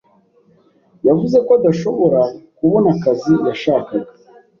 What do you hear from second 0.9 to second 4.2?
yavuze ko adashobora kubona akazi yashakaga.